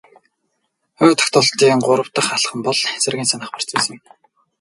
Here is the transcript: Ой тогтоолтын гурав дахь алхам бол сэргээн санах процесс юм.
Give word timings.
Ой 1.03 1.13
тогтоолтын 1.19 1.79
гурав 1.87 2.09
дахь 2.15 2.31
алхам 2.35 2.59
бол 2.65 2.79
сэргээн 3.03 3.29
санах 3.31 3.51
процесс 3.55 3.83
юм. 3.93 3.99